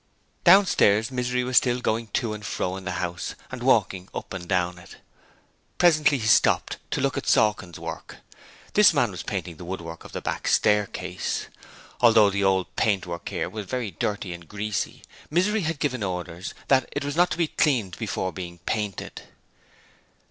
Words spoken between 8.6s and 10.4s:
This man was painting the woodwork of the